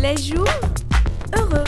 [0.00, 0.46] Les jours
[1.36, 1.64] heureux.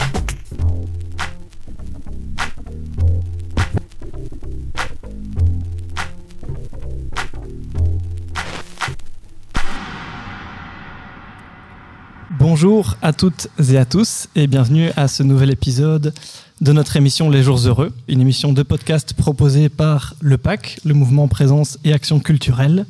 [12.39, 16.13] Bonjour à toutes et à tous et bienvenue à ce nouvel épisode
[16.61, 20.93] de notre émission Les Jours Heureux, une émission de podcast proposée par le PAC, le
[20.93, 22.85] mouvement Présence et Action Culturelle.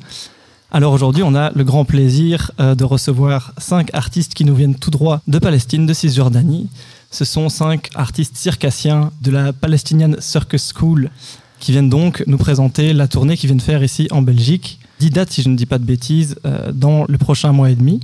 [0.74, 4.74] Alors aujourd'hui, on a le grand plaisir euh, de recevoir cinq artistes qui nous viennent
[4.74, 6.70] tout droit de Palestine, de Cisjordanie.
[7.10, 11.10] Ce sont cinq artistes circassiens de la Palestinian Circus School
[11.60, 14.80] qui viennent donc nous présenter la tournée qu'ils viennent faire ici en Belgique.
[14.98, 17.74] Dix dates, si je ne dis pas de bêtises, euh, dans le prochain mois et
[17.74, 18.00] demi.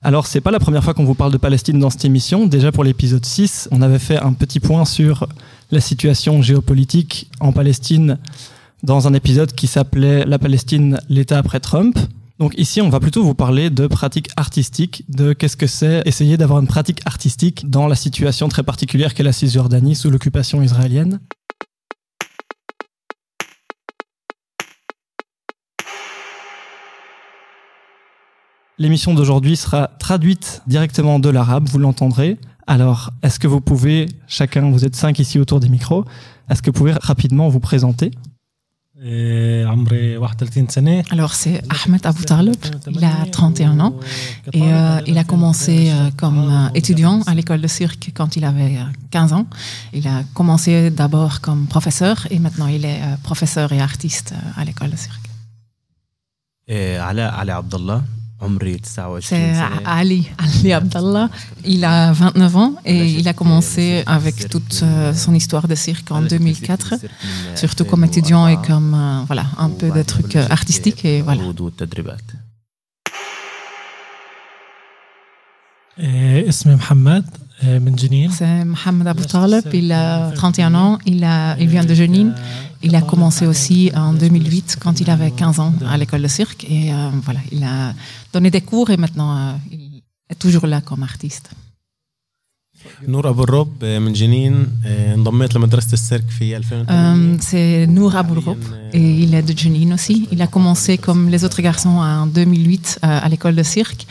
[0.00, 2.46] Alors, c'est pas la première fois qu'on vous parle de Palestine dans cette émission.
[2.46, 5.28] Déjà pour l'épisode 6, on avait fait un petit point sur
[5.70, 8.18] la situation géopolitique en Palestine
[8.82, 11.96] dans un épisode qui s'appelait La Palestine, l'État après Trump.
[12.38, 16.36] Donc ici, on va plutôt vous parler de pratiques artistiques, de qu'est-ce que c'est essayer
[16.36, 21.20] d'avoir une pratique artistique dans la situation très particulière qu'est la Cisjordanie sous l'occupation israélienne.
[28.78, 32.38] L'émission d'aujourd'hui sera traduite directement de l'arabe, vous l'entendrez.
[32.66, 36.04] Alors, est-ce que vous pouvez, chacun, vous êtes cinq ici autour des micros,
[36.50, 38.10] est-ce que vous pouvez rapidement vous présenter?
[41.10, 42.54] Alors c'est Ahmed Abou Talib,
[42.88, 43.96] il a 31 ans
[44.52, 48.44] et euh, il a commencé euh, comme euh, étudiant à l'école de cirque quand il
[48.44, 48.76] avait
[49.10, 49.46] 15 ans.
[49.92, 54.90] Il a commencé d'abord comme professeur et maintenant il est professeur et artiste à l'école
[54.90, 55.28] de cirque.
[56.68, 58.02] Et Ala, Ala Abdallah,
[58.41, 61.29] عمري 29 C'est سنة Ali, Ali Abdallah.
[61.65, 66.11] Il a 29 ans et il a commencé avec toute euh, son histoire de cirque
[66.11, 66.93] en 2004,
[67.55, 71.41] surtout comme étudiant et comme euh, voilà un peu de trucs euh, artistiques et voilà.
[71.41, 72.21] العروض والتدريبات
[75.99, 77.50] إيه، اسمي محمد إيه، من جنين
[78.32, 82.34] c'est Mohamed Abou Talib, il a 31 ans, il, a, il vient de Jenin.
[82.82, 86.64] Il a commencé aussi en 2008 quand il avait 15 ans à l'école de cirque
[86.68, 87.94] et euh, voilà, il a
[88.32, 91.50] donné des cours et maintenant euh, il est toujours là comme artiste.
[93.07, 98.15] نور ابو الرب إيه، من جنين إيه، انضميت لمدرسه السيرك في 2008 Euh, c'est Nour
[98.15, 98.61] Aboulroub
[98.93, 100.27] et il est de Jenin aussi.
[100.31, 104.05] Il a commencé comme les autres garçons en 2008 euh, à l'école de cirque.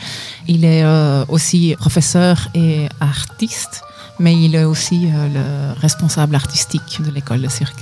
[0.47, 3.81] Il est euh, aussi professeur et artiste,
[4.19, 7.81] mais il est aussi euh, le responsable artistique de l'école de cirque.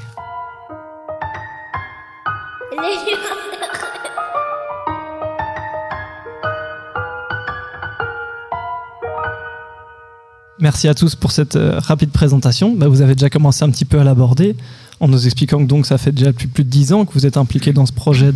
[10.60, 12.74] Merci à tous pour cette euh, rapide présentation.
[12.74, 14.56] Bah, vous avez déjà commencé un petit peu à l'aborder
[15.00, 17.38] en nous expliquant que donc ça fait déjà plus de dix ans que vous êtes
[17.38, 18.30] impliqué dans ce projet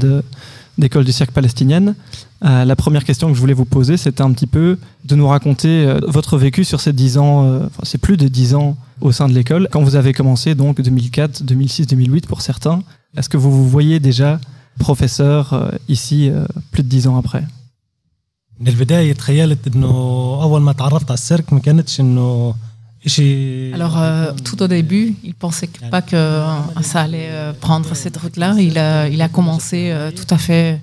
[0.78, 1.94] d'école du cirque palestinienne.
[2.42, 5.28] Euh, la première question que je voulais vous poser, c'était un petit peu de nous
[5.28, 9.12] raconter euh, votre vécu sur ces dix ans, enfin, c'est plus de dix ans au
[9.12, 9.68] sein de l'école.
[9.70, 12.82] Quand vous avez commencé, donc 2004, 2006, 2008 pour certains,
[13.18, 14.40] est-ce que vous vous voyez déjà
[14.78, 16.30] professeur ici
[16.72, 17.44] plus de dix ans après?
[18.63, 19.88] من البداية تخيلت انه
[20.41, 22.55] اول ما تعرفت على السيرك ما كانتش انه
[23.05, 27.53] اشي Alors, euh, tout au début, il pensait que- pas que euh, ça allait euh,
[27.67, 28.50] prendre cette route-là.
[28.69, 30.81] Il a, il a commencé euh, tout à fait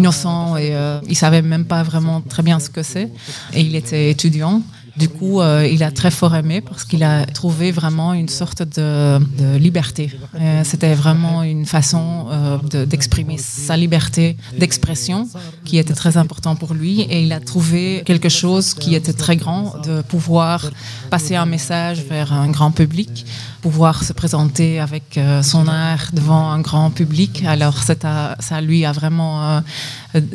[0.00, 3.08] innocent et euh, il savait même pas vraiment très bien ce que c'est.
[3.56, 4.56] Et il était étudiant.
[4.97, 8.61] Du coup, euh, il a très fort aimé parce qu'il a trouvé vraiment une sorte
[8.63, 10.09] de, de liberté.
[10.39, 15.27] Euh, C'était vraiment une façon euh, de- d'exprimer sa liberté d'expression
[15.65, 17.01] qui était très important pour lui.
[17.01, 20.71] Et il a trouvé quelque chose qui était très grand, de pouvoir
[21.09, 23.25] passer un message vers un grand public,
[23.65, 27.43] pouvoir se présenter avec euh, son art devant un grand public.
[27.45, 27.95] Alors ça,
[28.39, 29.61] ça lui a vraiment euh,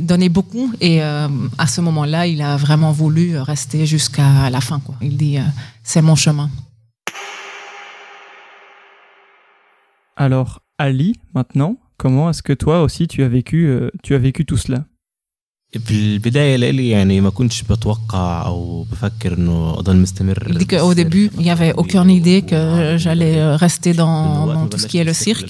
[0.00, 0.72] donné beaucoup.
[0.80, 4.80] Et euh, à ce moment-là, il a vraiment voulu rester jusqu'à la fin.
[4.80, 4.96] Quoi.
[5.00, 5.38] Il dit,
[5.84, 6.50] c'est mon chemin.
[10.16, 13.72] Alors, Ali, maintenant, comment est-ce que toi aussi tu as vécu,
[14.02, 14.89] tu as vécu tout cela?
[15.79, 20.93] في البداية لإلي يعني ما كنتش بتوقع أو بفكر إنه أضل مستمر Il dit qu'au
[20.93, 25.03] début, il n'y avait aucune idée que j'allais rester dans, dans tout ce qui est
[25.03, 25.49] le cirque.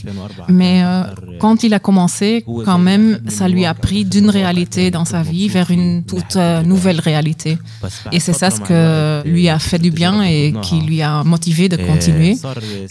[0.50, 1.04] Mais euh,
[1.40, 5.48] quand il a commencé, quand même, ça lui a pris d'une réalité dans sa vie
[5.48, 7.58] vers une toute euh, nouvelle réalité.
[8.12, 8.80] Et c'est ça ce que
[9.36, 12.34] lui a fait du bien et qui lui a motivé de continuer.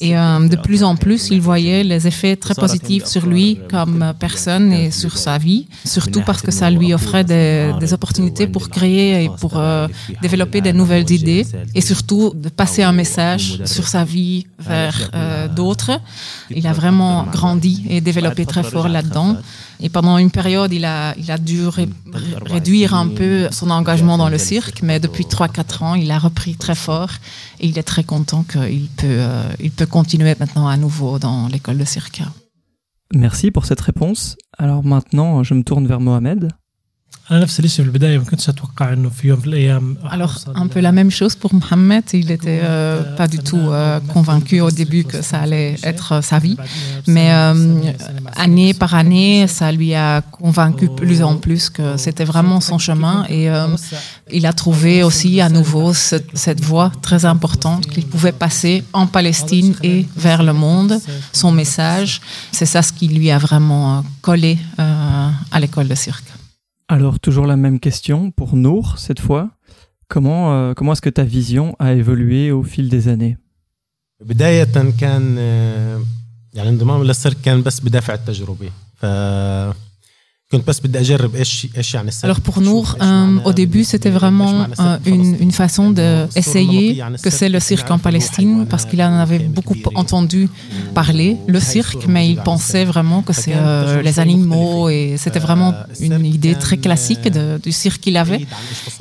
[0.01, 4.01] Et euh, de plus en plus, il voyait les effets très positifs sur lui comme
[4.27, 5.67] personne et sur sa vie,
[5.97, 9.88] surtout parce que ça lui offrait des, opportunités pour créer et pour euh,
[10.22, 11.46] développer des nouvelles idées
[11.76, 15.92] et surtout de passer un message sur sa vie vers euh, d'autres.
[16.50, 19.38] Il a vraiment grandi et développé très fort là-dedans.
[19.82, 23.70] Et pendant une période, il a, il a dû ré- ré- réduire un peu son
[23.70, 27.12] engagement dans le cirque, mais depuis 3-4 ans, il a repris très fort
[27.62, 31.48] et il est très content qu'il peut, euh, il peut continuer maintenant à nouveau dans
[31.48, 32.22] l'école de cirque.
[33.14, 34.36] Merci pour cette réponse.
[34.58, 36.50] Alors maintenant, je me tourne vers Mohamed.
[40.10, 42.04] Alors, un peu la même chose pour Mohamed.
[42.14, 46.40] Il n'était euh, pas du tout euh, convaincu au début que ça allait être sa
[46.40, 46.58] vie.
[47.06, 47.92] Mais euh,
[48.36, 53.26] année par année, ça lui a convaincu plus en plus que c'était vraiment son chemin.
[53.30, 53.48] Et
[54.32, 59.76] il a trouvé aussi à nouveau cette voie très importante qu'il pouvait passer en Palestine
[59.84, 61.00] et vers le monde.
[61.32, 62.22] Son message,
[62.52, 66.39] c'est ça ce qui lui a vraiment collé à l'école de cirque.
[66.89, 69.51] Alors, toujours la même question pour Nour, cette fois.
[70.09, 73.37] Comment, euh, comment est-ce que ta vision a évolué au fil des années
[74.21, 76.03] بداية كان آه،
[76.55, 79.07] يعني انضمامي للسيرك كان بس بدافع التجربة ف
[82.26, 87.50] Alors pour Nour, euh, au début, c'était vraiment euh, une, une façon d'essayer que c'est
[87.50, 90.50] le cirque en Palestine, parce qu'il en avait beaucoup entendu
[90.96, 95.72] parler, le cirque, mais il pensait vraiment que c'est euh, les animaux, et c'était vraiment
[96.00, 98.48] une idée très classique de- du cirque qu'il avait.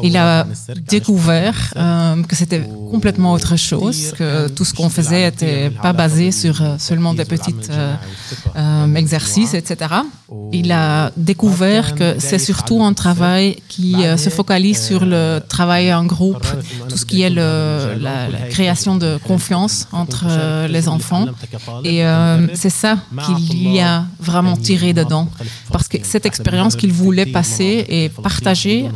[0.02, 0.46] Il a
[0.86, 1.72] découvert
[2.28, 7.14] que c'était complètement autre chose, que tout ce qu'on faisait n'était pas basé sur seulement
[7.14, 7.24] des
[8.56, 9.76] euh, exercices, etc.
[10.52, 15.92] Il a découvert que c'est surtout un travail qui euh, se focalise sur le travail
[15.94, 16.46] en groupe,
[16.88, 21.26] tout ce qui est le, la, la création de confiance entre euh, les enfants.
[21.84, 25.28] Et euh, c'est ça qu'il y a vraiment tiré dedans.
[25.72, 28.86] Parce que cette expérience qu'il voulait passer et partager,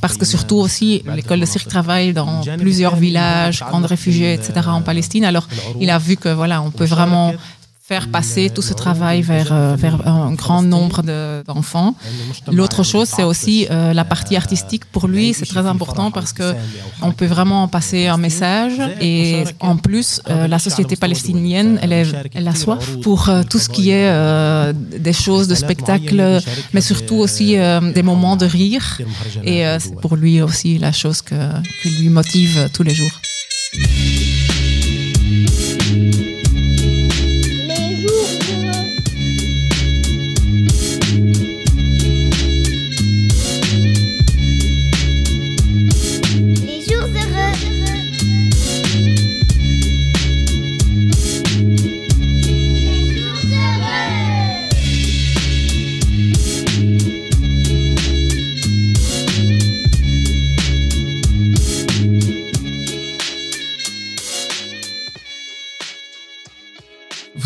[0.00, 4.52] parce que surtout aussi l'école de cirque travaille dans plusieurs villages, camps de réfugiés, etc.
[4.68, 5.24] en Palestine.
[5.24, 5.46] Alors
[5.80, 7.32] il a vu que voilà, on peut vraiment
[7.90, 11.92] faire passer tout ce travail vers, euh, vers un grand nombre de- d'enfants.
[12.58, 14.84] L'autre chose, c'est aussi euh, la partie artistique.
[14.94, 16.48] Pour lui, c'est très important parce que
[17.08, 18.74] on peut vraiment passer un message.
[19.00, 19.20] Et
[19.72, 23.20] en plus, euh, la société palestinienne, elle, a soif pour
[23.50, 24.08] tout ce qui est
[25.08, 26.18] des choses de spectacle,
[26.74, 27.48] mais surtout aussi
[27.98, 28.84] des moments de rire.
[29.52, 33.14] Et c'est pour lui aussi la chose qui lui motive tous les jours.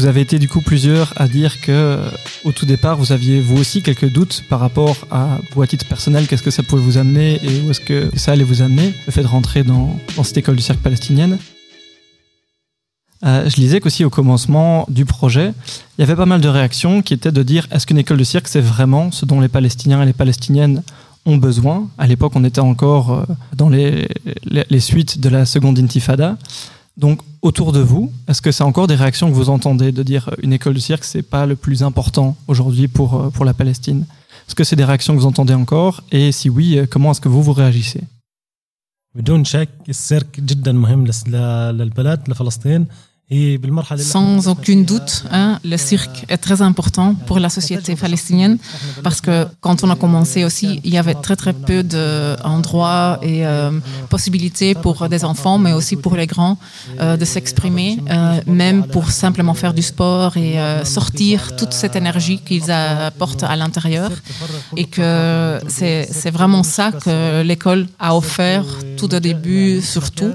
[0.04, 2.10] Vous avez été du coup plusieurs à dire que euh,
[2.44, 5.86] au tout départ, vous aviez vous aussi quelques doutes par rapport à vous à titre
[5.86, 8.92] personnel, qu'est-ce que ça pouvait vous amener et où est-ce que ça allait vous amener,
[9.06, 11.38] le fait de rentrer dans, cette école du cirque palestinienne.
[13.24, 15.54] Euh, je lisais qu'aussi au commencement du projet,
[15.96, 18.24] il y avait pas mal de réactions qui étaient de dire est-ce qu'une école de
[18.24, 20.82] cirque c'est vraiment ce dont les Palestiniens et les Palestiniennes
[21.24, 21.88] ont besoin?
[21.96, 23.24] À l'époque, on était encore euh,
[23.56, 26.36] dans les suites de la seconde intifada.
[26.97, 30.29] Donc, autour de vous, est-ce que c'est encore des réactions que vous entendez de dire
[30.29, 33.53] euh, une école de cirque, c'est pas le plus important aujourd'hui pour, euh, pour la
[33.53, 34.05] Palestine
[34.45, 37.21] Est-ce que c'est des réactions que vous entendez encore Et si oui, euh, comment est-ce
[37.21, 38.03] que vous vous réagissez
[39.15, 43.12] بدون شك السيرك جدا مهم لس- ل- للبلد لفلسطين هي بالمرحله اللي
[43.96, 48.58] Sans aucun doute, hein, le cirque est très important pour la société palestinienne
[49.02, 53.26] parce que quand on a commencé aussi, il y avait très très peu d'endroits euh,
[53.26, 53.70] et euh,
[54.10, 56.58] possibilités pour des enfants, mais aussi pour les grands,
[57.00, 57.98] euh, de s'exprimer,
[58.46, 64.10] même pour simplement faire du sport et sortir toute cette énergie qu'ils apportent à l'intérieur.
[64.76, 68.64] Et que c'est vraiment ça que l'école a offert
[68.98, 70.34] tout au début, surtout,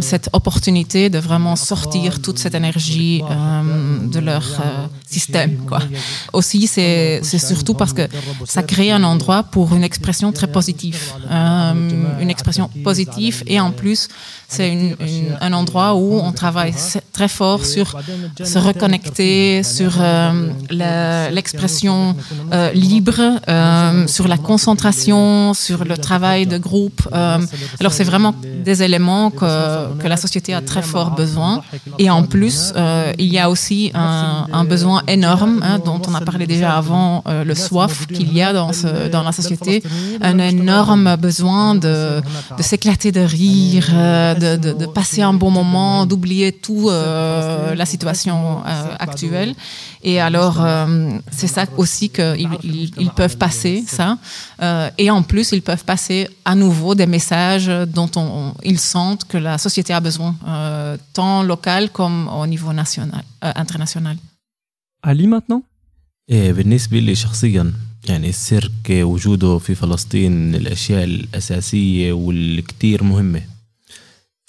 [0.00, 5.52] cette opportunité de vraiment sortir toute cette énergie euh, de leur euh, système.
[6.32, 8.06] Aussi, c'est surtout parce que
[8.44, 11.00] ça crée un endroit pour une expression très positive.
[11.30, 14.08] Euh, une expression positive et en plus,
[14.48, 14.96] c'est
[15.40, 16.74] un endroit où on travaille
[17.12, 17.86] très fort sur
[18.52, 19.92] se reconnecter, sur
[21.38, 22.14] l'expression
[22.74, 23.20] libre,
[24.06, 27.02] sur la concentration, sur le travail de groupe.
[27.80, 28.34] Alors c'est vraiment
[28.64, 31.62] des éléments que, la société a très fort besoin.
[31.98, 36.20] Et en plus, euh, il y a aussi un, besoin énorme hein, dont on a
[36.20, 39.82] parlé déjà avant, euh, le soif qu'il y a dans, la société,
[40.20, 42.20] un énorme besoin de,
[42.60, 48.94] s'éclater de rire, de, de, passer un bon moment, d'oublier tout euh, la situation euh,
[48.98, 49.54] actuelle.
[50.02, 54.18] Et alors, euh, c'est ça aussi qu'ils ils, ils peuvent passer, ça.
[54.62, 58.78] Euh, et en plus, ils peuvent passer à nouveau des messages dont on, on, ils
[58.78, 64.17] sentent que la société a besoin, euh, tant local comme au niveau national, international.
[65.03, 65.63] Ali maintenant
[66.29, 67.73] بالنسبة لي شخصيا
[68.09, 73.41] يعني السيرك وجوده في فلسطين من الأشياء الأساسية والكتير مهمة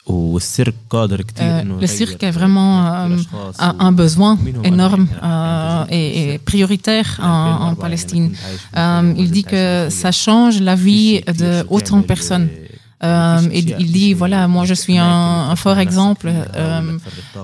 [0.08, 3.16] Euh, le cirque est vraiment euh,
[3.60, 8.32] un, un, besoin énorme euh, et, et, prioritaire en, en Palestine.
[8.76, 12.48] Euh, il dit que ça change la vie de autant de personnes.
[13.03, 15.05] Euh, il, il, dit voilà, moi je suis un,
[15.51, 16.31] un fort exemple.
[16.55, 16.97] Euh,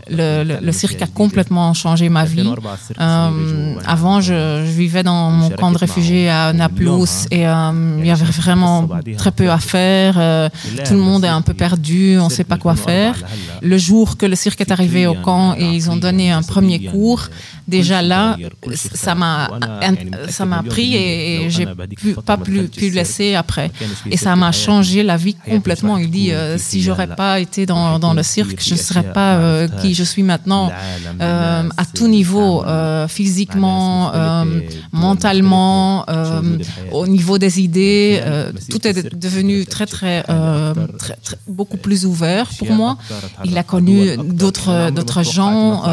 [0.10, 2.52] le, le, le, cirque a complètement changé ma vie.
[3.00, 8.08] Euh, avant, je, je, vivais dans mon camp de réfugiés à Naplouse et euh, il
[8.08, 10.16] y avait vraiment très peu à faire.
[10.88, 13.16] Tout le monde est un peu perdu, on ne sait pas quoi faire.
[13.62, 16.84] Le jour que le cirque est arrivé au camp et ils ont donné un premier
[16.86, 17.30] cours,
[17.68, 18.38] déjà là,
[18.74, 19.52] ça m'a
[20.30, 21.68] ça m'a pris et, et j'ai
[22.26, 23.72] pas pu, pu laisser après.
[24.10, 25.98] Et ça m'a changé la vie complètement.
[25.98, 29.36] Il dit euh, si j'aurais pas été dans, dans, le cirque, je ne serais pas
[29.36, 30.72] euh, qui je suis maintenant
[31.22, 34.46] euh, à tout niveau, euh, physiquement, euh,
[34.92, 36.06] mentalement,
[36.92, 38.22] au niveau des idées.
[38.70, 42.98] tout est devenu très très, très, très, beaucoup plus ouvert pour moi.
[43.46, 45.84] Il a connu d'autres d'autres gens,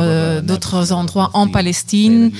[0.42, 2.30] d'autres endroits en Palestine.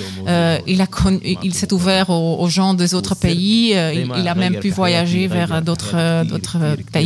[0.66, 3.72] il a connu, il s'est ouvert aux, aux, gens des autres pays.
[3.72, 6.58] il, il a même pu voyager vers d'autres d'autres
[6.92, 6.99] pays.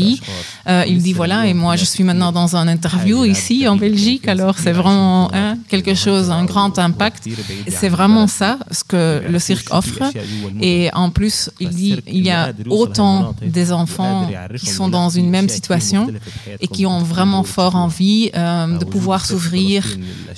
[0.67, 4.29] Euh, il dit voilà, et moi je suis maintenant dans un interview ici en Belgique,
[4.29, 7.29] alors c'est vraiment hein, quelque chose, un grand impact.
[7.69, 10.03] C'est vraiment ça ce que le cirque offre.
[10.61, 15.31] Et en plus, il dit il y a autant des enfants qui sont dans une
[15.31, 16.09] même situation
[16.61, 19.85] et qui ont vraiment fort envie euh, de pouvoir s'ouvrir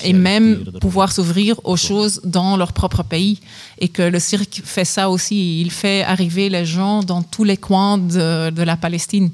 [0.04, 3.40] et même pouvoir s'ouvrir aux choses dans leur propre pays
[3.77, 7.58] Et que le cirque fait ça aussi, il fait arriver les gens dans tous les
[7.58, 9.31] coins de, de la Palestine.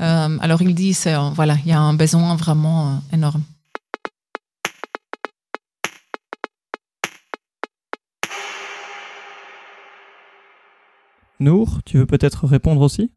[0.00, 3.42] Euh, alors il dit, c'est, voilà, il y a un besoin vraiment euh, énorme.
[11.40, 13.10] Nour, tu veux peut-être répondre aussi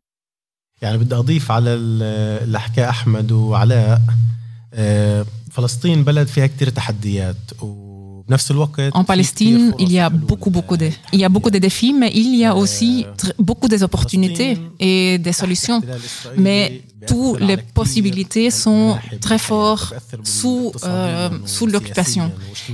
[0.82, 4.02] يعني بدي أضيف على اللي حكاه أحمد وعلاء
[5.52, 7.87] فلسطين بلد فيها كتير تحديات و
[8.93, 12.11] en Palestine, il y a beaucoup, beaucoup de, il y a beaucoup de défis, mais
[12.15, 13.07] il y a aussi
[13.39, 15.81] beaucoup des opportunités et des solutions.
[16.37, 19.95] Mais toutes les possibilités sont très fortes
[20.25, 22.31] sous, euh, sous l'occupation.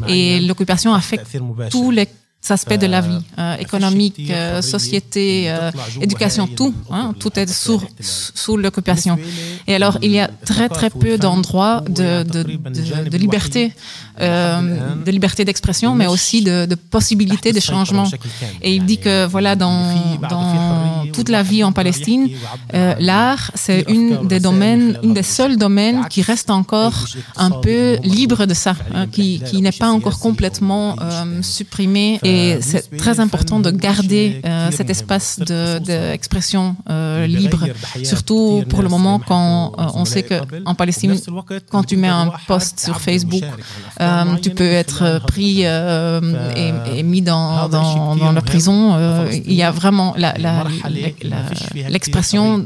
[0.09, 1.39] Et l'occupation affecte
[1.71, 2.09] tous les
[2.51, 5.71] aspects de la vie, euh, économique, euh, société, euh,
[6.01, 9.19] éducation, tout, hein, tout est sous, sous l'occupation.
[9.67, 13.73] Et alors, il y a très très peu d'endroits de, de, de, de, liberté,
[14.21, 18.09] de liberté d'expression, mais aussi de, de possibilités de changement.
[18.63, 22.29] Et il dit que voilà, dans, dans toute la vie en Palestine,
[22.99, 28.47] l'art, c'est une des domaines, une des seuls domaines qui reste encore un peu libre
[28.47, 30.97] de ça, hein, qui, qui n'est pas encore complètement
[31.43, 32.21] supprimé.
[32.23, 37.67] Et et c'est très important de garder euh, cet espace d'expression de, euh, libre,
[38.03, 41.17] surtout pour le moment quand euh, on sait qu'en Palestine,
[41.71, 43.43] quand tu mets un post sur Facebook,
[44.01, 48.79] euh, tu peux être pris et, et, mis dans, dans, dans la prison.
[49.33, 50.15] il y a vraiment
[51.89, 52.65] l'expression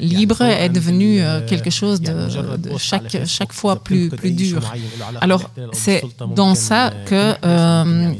[0.00, 2.14] libre est devenue quelque chose de,
[2.56, 4.60] de, chaque, chaque fois plus, plus dur.
[5.20, 6.02] Alors c'est
[6.34, 7.34] dans ça que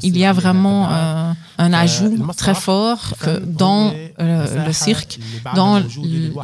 [0.02, 5.19] il y a vraiment euh, un ajout très fort que dans euh, le cirque,
[5.55, 5.83] dans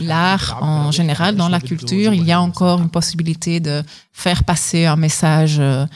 [0.00, 4.86] l'art en général, dans la culture, il y a encore une possibilité de faire passer
[4.86, 5.86] un message euh,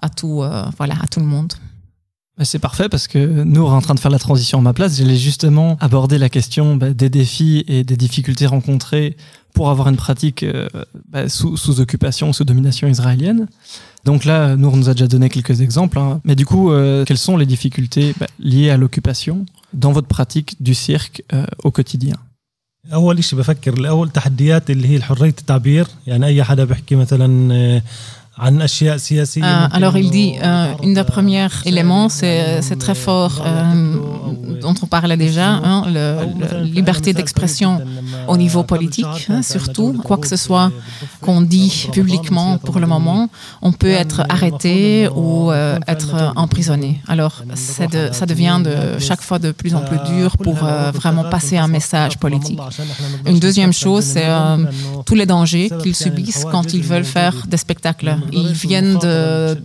[0.00, 0.44] à tout,
[0.76, 1.52] voilà, à tout le monde.
[2.42, 5.16] C'est parfait parce que nous, en train de faire la transition à ma place, j'allais
[5.16, 9.16] justement aborder la question bah, des défis et des difficultés rencontrées
[9.53, 10.67] pour avoir une pratique euh,
[11.09, 13.47] bah, sous, sous occupation, sous domination israélienne.
[14.03, 15.97] Donc là, Nour nous a déjà donné quelques exemples.
[15.99, 16.21] hein.
[16.25, 20.61] Mais du coup, euh, quelles sont les difficultés bah, liées à l'occupation dans votre pratique
[20.61, 22.17] du cirque euh, au quotidien
[22.93, 27.81] اول شيء بفكر الاول تحديات اللي هي حريه التعبير يعني اي حدا بيحكي مثلا
[28.40, 33.96] euh, alors il dit, euh, une des premières éléments, euh, c'est très fort, euh,
[34.60, 36.24] dont on parlait déjà, hein, la
[36.62, 37.80] liberté d'expression
[38.28, 40.70] au niveau politique, hein, surtout, quoi que ce soit
[41.20, 43.28] qu'on dit publiquement pour le moment,
[43.62, 45.50] on peut être arrêté ou
[45.86, 47.00] être emprisonné.
[47.08, 51.68] Alors ça devient de, chaque fois de plus en plus dur pour vraiment passer un
[51.68, 52.60] message politique.
[53.26, 54.28] Une deuxième chose, c'est
[55.06, 59.56] tous les dangers qu'ils subissent quand ils veulent faire des spectacles ils viennent de,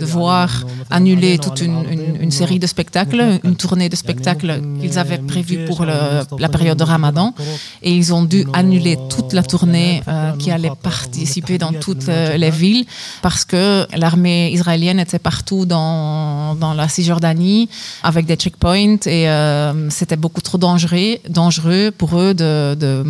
[0.00, 4.98] de voir annuler toute une, une- une série de spectacles, une tournée de spectacles qu'ils
[4.98, 7.34] avaient prévue pour le- la période de Ramadan,
[7.82, 12.36] et ils ont dû annuler toute la tournée euh, qui allait participer dans toutes euh,
[12.36, 12.84] les villes
[13.22, 17.68] parce que l'armée israélienne était partout dans, dans la Cisjordanie
[18.02, 23.04] avec des checkpoints et euh, c'était beaucoup trop dangereux, dangereux pour eux de, de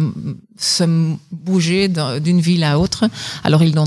[0.58, 0.84] se
[1.32, 3.04] bouger d'un- d'une ville à autre.
[3.44, 3.86] Alors ils ont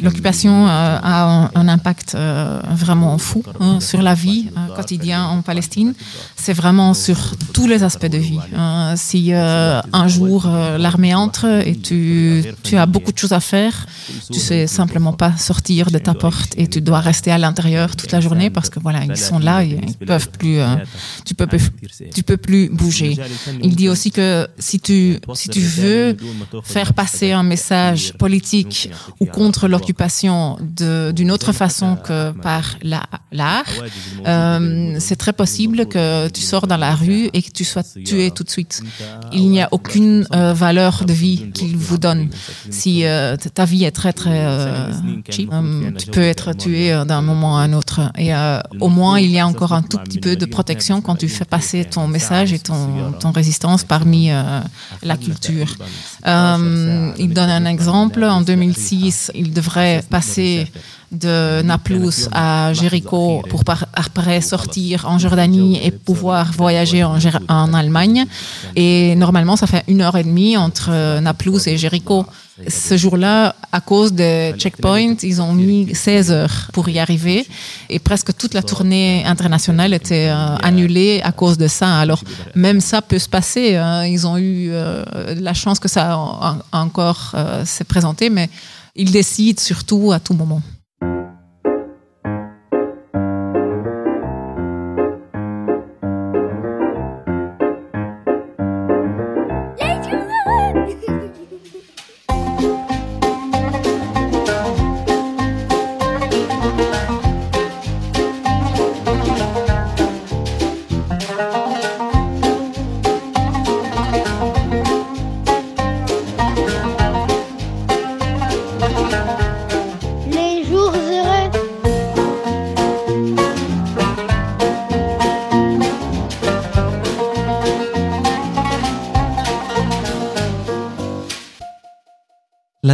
[0.00, 5.20] L'occupation euh, a un, un impact euh, vraiment fou hein, sur la vie euh, quotidienne
[5.20, 5.92] en Palestine.
[6.36, 8.38] C'est vraiment sur tous les aspects de vie.
[8.56, 8.94] hein.
[8.96, 10.46] si un jour
[10.78, 13.86] l'armée entre et tu, tu as beaucoup de choses à faire,
[14.32, 18.12] tu sais simplement pas sortir de ta porte et tu dois rester à l'intérieur toute
[18.12, 20.58] la journée parce que voilà ils sont là, ils, ils peuvent plus,
[21.24, 21.46] tu peux
[22.14, 23.16] tu peux plus bouger.
[23.62, 26.16] Il dit aussi que si tu si tu veux
[26.62, 30.58] faire passer un message politique ou contre l'occupation
[31.16, 33.64] d'une autre façon que par la- l'art,
[34.26, 38.30] euh, c'est très possible que tu sors dans la rue et que tu sois tué
[38.30, 38.82] tout de suite.
[39.32, 42.28] Il n'y a aucune euh, valeur de vie qu'il vous donne.
[42.70, 44.90] Si euh, ta vie est très très euh,
[45.30, 48.00] cheap, euh, tu peux être tué euh, d'un moment à un autre.
[48.18, 51.16] Et euh, au moins, il y a encore un tout petit peu de protection quand
[51.16, 54.60] tu fais passer ton message et ton, ton résistance parmi euh,
[55.02, 55.76] la culture.
[56.26, 58.22] Euh, il donne un exemple.
[58.24, 58.81] En 2006,
[59.34, 60.66] il devrait passer
[61.12, 68.24] de Naplouse à Jéricho pour par- après sortir en Jordanie et pouvoir voyager en, Allemagne.
[68.76, 72.26] Et normalement, ça fait une heure et demie entre euh, Naplouse et Jéricho.
[72.68, 77.46] Ce jour-là, à cause des checkpoints, ils ont mis 16 heures pour y arriver
[77.88, 81.98] et presque toute la tournée internationale était euh, annulée à cause de ça.
[81.98, 82.22] Alors
[82.54, 83.76] même ça peut se passer.
[83.76, 84.04] hein.
[84.04, 85.04] Ils ont eu euh,
[85.40, 86.18] la chance que ça
[86.72, 88.48] encore s'est présenté, mais
[88.94, 90.62] ils décident surtout à tout moment.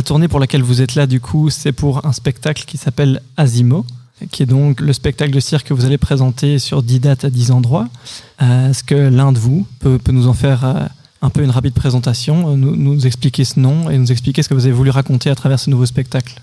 [0.08, 3.84] Tournée pour laquelle vous êtes là, du coup, c'est pour un spectacle qui s'appelle Asimo,
[4.30, 7.30] qui est donc le spectacle de cirque que vous allez présenter sur 10 dates à
[7.30, 7.88] 10 endroits.
[8.40, 10.86] Euh, Est-ce que l'un de vous peut, peut nous en faire euh,
[11.20, 14.48] un peu une rapide présentation, euh, nous, nous expliquer ce nom et nous expliquer ce
[14.48, 16.40] que vous avez voulu raconter à travers ce nouveau spectacle?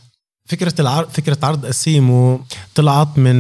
[0.49, 2.41] فكرة العرض فكرة عرض أسيمو
[2.75, 3.37] طلعت من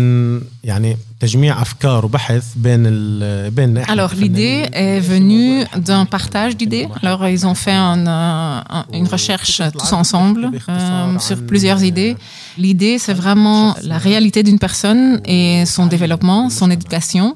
[0.64, 6.86] يعني تجميع أفكار وبحث بين ال بين إحنا Alors l'idée est venue d'un partage d'idées.
[7.02, 12.16] Alors ils ont fait un, euh, un- une recherche tous ensemble euh, sur plusieurs idées.
[12.58, 17.26] L'idée c'est vraiment la réalité d'une personne et son développement, son éducation.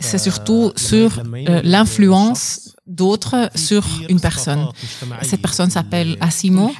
[0.00, 2.42] C'est surtout sur euh, l'influence
[2.87, 4.67] d'autres sur une personne.
[5.21, 6.71] Cette personne s'appelle Asimo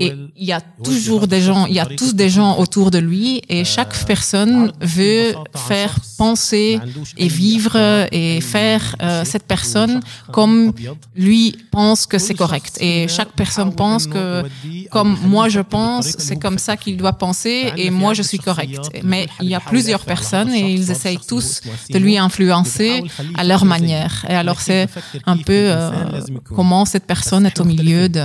[0.00, 2.98] et il y a toujours des gens, il y a tous des gens autour de
[2.98, 6.78] lui et chaque personne veut faire penser
[7.16, 7.76] et vivre
[8.12, 10.00] et faire euh, cette personne
[10.32, 10.72] comme
[11.14, 12.78] lui pense que c'est correct.
[12.80, 14.44] Et chaque personne pense que
[14.90, 18.80] comme moi je pense, c'est comme ça qu'il doit penser et moi je suis correct.
[19.02, 23.02] Mais il y a plusieurs personnes et ils essayent tous de lui influencer
[23.34, 24.24] à leur manière.
[24.28, 24.88] Et alors c'est
[25.24, 28.23] un peu euh, comment cette personne est au milieu de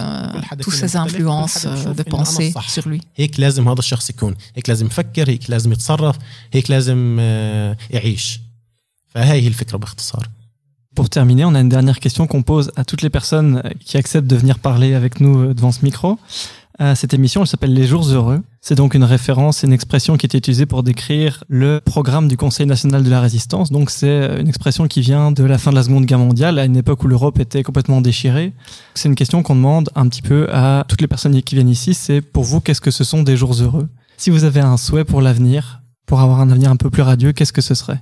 [0.63, 3.01] toutes ces influences euh, de pensée sur lui.
[3.17, 6.17] هيك لازم هذا الشخص يكون هيك لازم يفكر هيك لازم يتصرف
[6.53, 8.41] هيك لازم آه، يعيش
[9.07, 10.29] فهاي هي الفكرة باختصار
[10.97, 14.27] Pour terminer, on a une dernière question qu'on pose à toutes les personnes qui acceptent
[14.27, 16.13] de venir parler avec nous euh, devant ce micro.
[16.13, 16.17] Euh,
[16.96, 18.42] Cette émission, elle s'appelle Les Jours Heureux.
[18.60, 22.66] C'est donc une référence, une expression qui est utilisée pour décrire le programme du Conseil
[22.66, 23.72] national de la résistance.
[23.72, 26.66] Donc c'est une expression qui vient de la fin de la Seconde Guerre mondiale, à
[26.66, 28.54] une époque où l'Europe était complètement déchirée.
[28.96, 31.94] C'est une question qu'on demande un petit peu à toutes les personnes qui viennent ici.
[31.94, 33.88] C'est pour vous, qu'est-ce que ce sont des jours heureux?
[34.18, 37.32] Si vous avez un souhait pour l'avenir, pour avoir un avenir un peu plus radieux,
[37.32, 38.02] qu'est-ce que ce serait?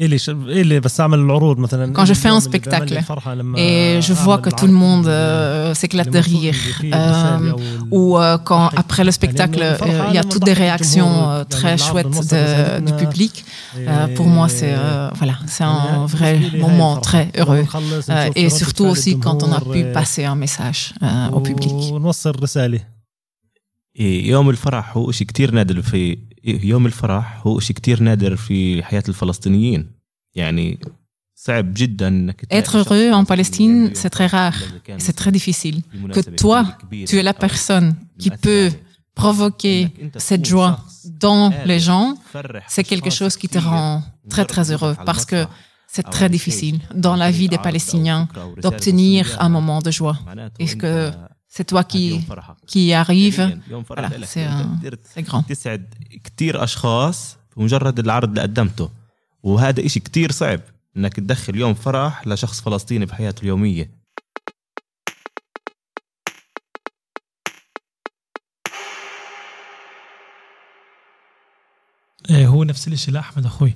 [0.00, 2.90] آه، إلي ش- إلي بس أعمل العروض مثلا Quand je fais un اليوم اللي بيعمل
[2.90, 5.78] لي spectacle فرحة لما et je vois أعمل que tout le العرض monde ال- euh,
[5.78, 6.34] s'éclate de المفروض rire.
[6.34, 10.18] اللي فيه Euh, الرسالة أو ال- ou euh, quand après le spectacle, euh, il y
[10.18, 13.34] a toutes des réactions euh, très chouettes de- du public.
[13.76, 16.34] Euh, pour moi, c'est euh, voilà, c'est un vrai
[16.66, 17.64] moment très heureux.
[18.10, 21.72] Euh, et surtout aussi quand on a pu passer un message euh, au public.
[21.92, 22.80] ونوصل رسالة
[24.00, 28.36] إيه، يوم الفرح هو شيء كتير نادر في إيه، يوم الفرح هو شيء كتير نادر
[28.36, 29.90] في حياة الفلسطينيين
[30.34, 30.78] يعني
[31.34, 34.56] صعب جدا انك تلاقي Être شخص heureux en فلسطيني Palestine, عنده c'est très rare.
[34.88, 35.80] يوم Et c'est très difficile.
[35.94, 38.80] بمناسبة Que toi, كبيرة tu es la أو personne qui من peut أسرع
[39.20, 43.34] provoquer إنك أنت cette تكون joie شخص dans قادر les gens, تفرح c'est quelque أشخاص
[43.34, 44.00] chose qui te كتير rend
[44.34, 45.50] très مجرد très وجودك heureux على parce que المسرح
[45.96, 48.42] c'est أو très على difficile الستيج dans la تعطي vie des عرض أو Palestiniens فكرة
[48.42, 49.48] أو رسالة d'obtenir توصل un إياها.
[49.48, 50.24] moment de joie.
[50.26, 52.23] معناته Et أنت سي توا كي
[52.67, 54.27] كي يغيف يوم فرحة لك.
[55.41, 58.91] تسعد كثير أشخاص بمجرد العرض اللي قدمته.
[59.43, 60.59] وهذا إشي كثير صعب
[60.97, 63.91] إنك تدخل يوم فرح لشخص فلسطيني بحياته اليومية.
[72.29, 73.75] آه، هو نفس الشيء لاحمد أخوي.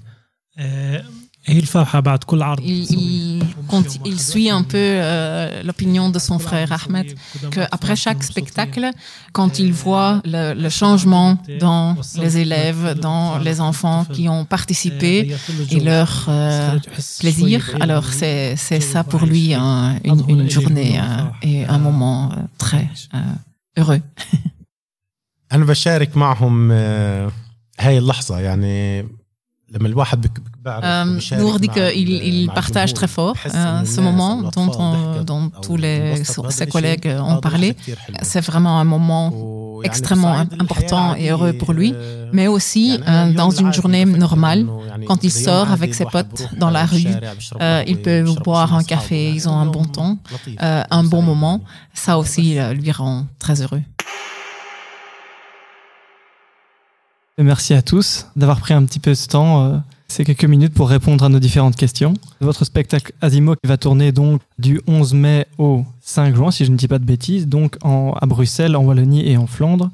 [0.58, 1.06] آه،
[1.49, 6.07] آه، هي الفرحة بعد كل عرض Il, il, conti- il suit un peu euh, l'opinion
[6.11, 7.09] de son frère Ahmed,
[7.55, 8.85] qu'après chaque spectacle,
[9.33, 11.31] quand il voit le, le changement
[11.67, 11.87] dans
[12.23, 15.13] les élèves, dans les enfants qui ont participé
[15.77, 16.79] et leur euh,
[17.23, 22.21] plaisir, alors c'est c'est ça pour lui un- une, une journée euh, et un moment
[22.33, 23.19] euh, très euh,
[23.81, 24.03] heureux.
[25.53, 27.33] انا بشارك معهم آه،
[27.81, 29.07] هاي اللحظه يعني
[29.74, 34.44] euh, pour dire qu'il partage très fort ce moment
[35.24, 35.80] dont, tous
[36.52, 37.76] ses collègues ont parlé.
[38.22, 41.94] C'est vraiment un moment extrêmement important et heureux pour lui,
[42.32, 43.00] mais aussi
[43.36, 44.68] dans une journée normale,
[45.08, 47.08] quand il sort avec ses potes dans la rue,
[47.88, 50.18] ils peuvent boire un café, ils ont un bon temps,
[50.60, 51.62] un bon moment.
[51.94, 53.82] Ça aussi lui rend très heureux.
[57.38, 60.88] Merci à tous d'avoir pris un petit peu ce temps, euh, ces quelques minutes pour
[60.88, 62.14] répondre à nos différentes questions.
[62.40, 66.78] Votre spectacle Asimo va tourner donc du 11 mai au 5 juin, si je ne
[66.78, 69.90] dis pas de bêtises, donc en, à Bruxelles, en Wallonie et en Flandre.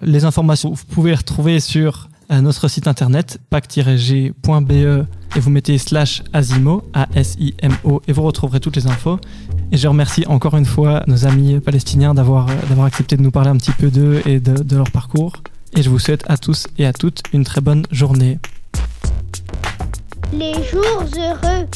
[0.00, 5.76] Les informations, vous pouvez les retrouver sur euh, notre site internet pac-g.be et vous mettez
[5.76, 9.18] slash Asimo, A-S-I-M-O, et vous retrouverez toutes les infos.
[9.72, 13.50] Et je remercie encore une fois nos amis palestiniens d'avoir euh, accepté de nous parler
[13.50, 15.34] un petit peu d'eux et de, de leur parcours.
[15.76, 18.38] Et je vous souhaite à tous et à toutes une très bonne journée.
[20.32, 21.66] Les jours heureux.